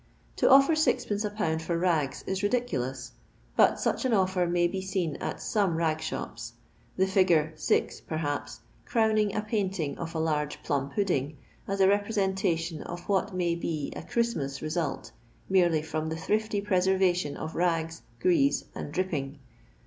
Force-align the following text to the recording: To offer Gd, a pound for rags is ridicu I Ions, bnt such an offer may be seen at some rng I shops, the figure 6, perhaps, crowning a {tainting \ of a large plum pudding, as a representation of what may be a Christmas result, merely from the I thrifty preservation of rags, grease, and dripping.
To 0.37 0.49
offer 0.49 0.73
Gd, 0.73 1.23
a 1.23 1.29
pound 1.29 1.61
for 1.61 1.77
rags 1.77 2.23
is 2.25 2.41
ridicu 2.41 2.81
I 2.81 2.85
Ions, 2.85 3.11
bnt 3.59 3.77
such 3.77 4.03
an 4.03 4.13
offer 4.13 4.47
may 4.47 4.67
be 4.67 4.81
seen 4.81 5.15
at 5.17 5.39
some 5.39 5.77
rng 5.77 5.97
I 5.97 5.97
shops, 5.97 6.53
the 6.97 7.05
figure 7.05 7.53
6, 7.55 8.01
perhaps, 8.01 8.61
crowning 8.85 9.35
a 9.35 9.43
{tainting 9.43 9.95
\ 9.97 9.97
of 9.99 10.15
a 10.15 10.19
large 10.19 10.63
plum 10.63 10.89
pudding, 10.89 11.37
as 11.67 11.79
a 11.81 11.87
representation 11.87 12.81
of 12.81 13.07
what 13.07 13.35
may 13.35 13.53
be 13.53 13.93
a 13.95 14.01
Christmas 14.01 14.59
result, 14.59 15.11
merely 15.47 15.83
from 15.83 16.09
the 16.09 16.15
I 16.17 16.19
thrifty 16.19 16.61
preservation 16.61 17.37
of 17.37 17.53
rags, 17.53 18.01
grease, 18.19 18.63
and 18.73 18.91
dripping. 18.91 19.37